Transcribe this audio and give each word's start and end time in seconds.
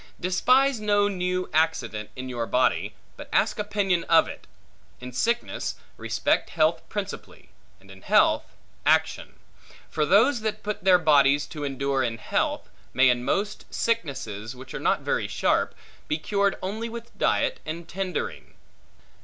Despise 0.19 0.79
no 0.79 1.07
new 1.07 1.47
accident 1.53 2.09
in 2.15 2.27
your 2.27 2.47
body, 2.47 2.95
but 3.17 3.29
ask 3.31 3.59
opinion 3.59 4.03
of 4.05 4.27
it. 4.27 4.47
In 4.99 5.11
sickness, 5.13 5.75
respect 5.95 6.49
health 6.49 6.81
principally; 6.89 7.49
and 7.79 7.91
in 7.91 8.01
health, 8.01 8.43
action. 8.83 9.35
For 9.91 10.03
those 10.07 10.41
that 10.41 10.63
put 10.63 10.83
their 10.83 10.97
bodies 10.97 11.45
to 11.49 11.63
endure 11.63 12.01
in 12.01 12.17
health, 12.17 12.67
may 12.95 13.09
in 13.11 13.23
most 13.23 13.65
sicknesses, 13.71 14.55
which 14.55 14.73
are 14.73 14.79
not 14.79 15.01
very 15.01 15.27
sharp, 15.27 15.75
be 16.07 16.17
cured 16.17 16.57
only 16.63 16.89
with 16.89 17.15
diet, 17.19 17.59
and 17.63 17.87
tendering. 17.87 18.55